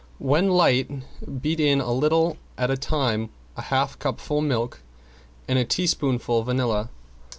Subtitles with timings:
[0.17, 0.89] When light
[1.43, 4.81] beat in a little at a time, a half cupful milk
[5.47, 6.89] and a teaspoonful vanilla.